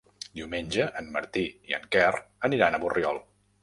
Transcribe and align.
Diumenge 0.37 0.87
en 1.03 1.13
Martí 1.19 1.45
i 1.71 1.79
en 1.81 1.87
Quer 1.97 2.11
aniran 2.51 2.83
a 2.83 2.85
Borriol. 2.87 3.27